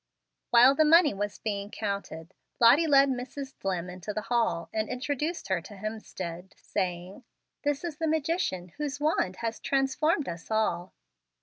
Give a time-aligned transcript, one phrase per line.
[0.49, 3.53] While the money was being counted, Lottie led Mrs.
[3.59, 7.23] Dlimm into the hall, and introduced her to Hemstead, saying,
[7.63, 10.95] "This is the magician whose wand has transformed us all."